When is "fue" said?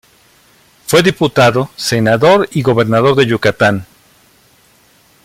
0.87-1.03